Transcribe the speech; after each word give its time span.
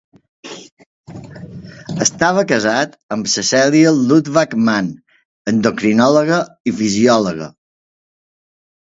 Estava 2.05 2.43
casat 2.51 2.95
amb 3.15 3.29
Cecelia 3.33 3.91
Lutwak-Mann, 3.97 4.87
endocrinòloga 5.51 6.39
i 6.71 6.73
fisiòloga. 6.79 7.51